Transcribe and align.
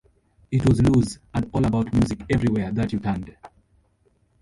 It 0.49 0.67
was 0.67 0.81
loose 0.81 1.19
and 1.31 1.47
all 1.53 1.63
about 1.63 1.93
music 1.93 2.21
everywhere 2.27 2.71
that 2.71 2.91
you 2.91 2.97
turned. 2.97 3.37